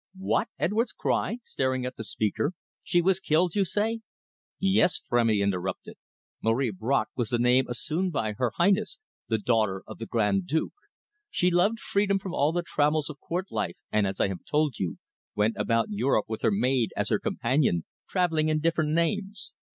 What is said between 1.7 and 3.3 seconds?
at the speaker. "She was